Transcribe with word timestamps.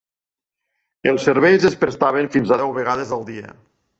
Els 1.11 1.27
serveis 1.29 1.67
es 1.69 1.77
prestaven 1.83 2.31
fins 2.37 2.53
a 2.55 2.59
deu 2.65 2.75
vegades 2.81 3.13
al 3.19 3.25
dia. 3.31 3.55